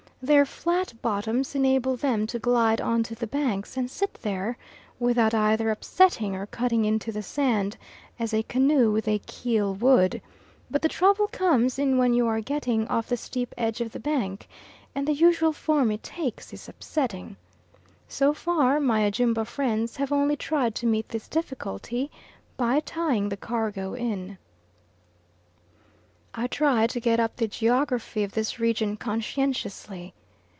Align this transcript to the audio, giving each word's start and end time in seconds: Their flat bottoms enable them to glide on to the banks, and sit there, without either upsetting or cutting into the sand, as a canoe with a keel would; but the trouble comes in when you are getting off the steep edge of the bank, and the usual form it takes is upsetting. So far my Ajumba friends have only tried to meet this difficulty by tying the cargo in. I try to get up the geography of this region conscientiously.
Their 0.23 0.45
flat 0.45 0.93
bottoms 1.01 1.55
enable 1.55 1.97
them 1.97 2.27
to 2.27 2.37
glide 2.37 2.79
on 2.79 3.01
to 3.05 3.15
the 3.15 3.25
banks, 3.25 3.75
and 3.75 3.89
sit 3.89 4.13
there, 4.21 4.55
without 4.99 5.33
either 5.33 5.71
upsetting 5.71 6.35
or 6.35 6.45
cutting 6.45 6.85
into 6.85 7.11
the 7.11 7.23
sand, 7.23 7.75
as 8.19 8.31
a 8.31 8.43
canoe 8.43 8.91
with 8.91 9.07
a 9.07 9.17
keel 9.25 9.73
would; 9.73 10.21
but 10.69 10.83
the 10.83 10.87
trouble 10.89 11.27
comes 11.31 11.79
in 11.79 11.97
when 11.97 12.13
you 12.13 12.27
are 12.27 12.39
getting 12.39 12.87
off 12.87 13.07
the 13.09 13.17
steep 13.17 13.55
edge 13.57 13.81
of 13.81 13.93
the 13.93 13.99
bank, 13.99 14.47
and 14.93 15.07
the 15.07 15.13
usual 15.15 15.53
form 15.53 15.89
it 15.89 16.03
takes 16.03 16.53
is 16.53 16.69
upsetting. 16.69 17.35
So 18.07 18.31
far 18.31 18.79
my 18.79 19.01
Ajumba 19.09 19.45
friends 19.47 19.95
have 19.95 20.11
only 20.11 20.35
tried 20.35 20.75
to 20.75 20.85
meet 20.85 21.09
this 21.09 21.27
difficulty 21.27 22.11
by 22.57 22.81
tying 22.81 23.29
the 23.29 23.37
cargo 23.37 23.95
in. 23.95 24.37
I 26.33 26.47
try 26.47 26.87
to 26.87 26.99
get 27.01 27.19
up 27.19 27.35
the 27.35 27.47
geography 27.49 28.23
of 28.23 28.31
this 28.31 28.57
region 28.57 28.95
conscientiously. 28.95 30.13